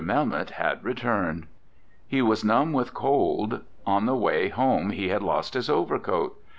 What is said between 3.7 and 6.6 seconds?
On the way home he had lost his overcoat.